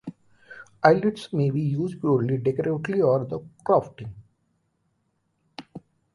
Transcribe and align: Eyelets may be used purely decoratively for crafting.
Eyelets 0.83 1.31
may 1.31 1.51
be 1.51 1.61
used 1.61 2.01
purely 2.01 2.39
decoratively 2.39 3.01
for 3.01 3.45
crafting. 3.63 4.09